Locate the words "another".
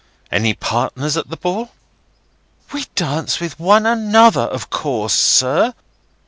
3.85-4.41